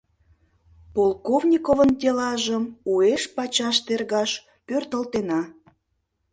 [0.93, 4.31] —Полковниковын делажым уэш-пачаш тергаш
[4.67, 5.41] пӧртылтена.